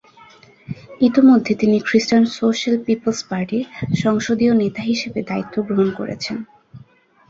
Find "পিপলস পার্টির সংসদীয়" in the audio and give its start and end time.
2.85-4.53